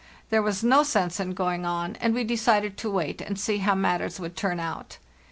[0.31, 3.75] There was no sense in going on, and we decided to wait and see how
[3.75, 4.97] matters would turn out.